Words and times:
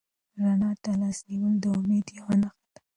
رڼا 0.41 0.71
ته 0.83 0.91
لاس 0.99 1.17
نیول 1.29 1.53
د 1.63 1.65
امید 1.77 2.07
یوه 2.17 2.35
نښه 2.41 2.63
ده. 2.73 2.79